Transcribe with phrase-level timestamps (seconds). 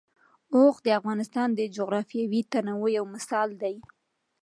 [0.55, 3.75] اوښ د افغانستان د جغرافیوي تنوع یو مثال دی.